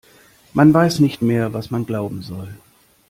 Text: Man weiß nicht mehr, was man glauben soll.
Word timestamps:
Man 0.53 0.73
weiß 0.73 0.97
nicht 0.97 1.21
mehr, 1.21 1.53
was 1.53 1.69
man 1.69 1.85
glauben 1.85 2.23
soll. 2.23 2.55